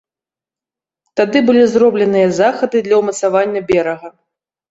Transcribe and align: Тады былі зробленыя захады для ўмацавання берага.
Тады 1.21 1.37
былі 1.49 1.63
зробленыя 1.73 2.31
захады 2.41 2.77
для 2.87 2.95
ўмацавання 3.01 3.61
берага. 3.71 4.07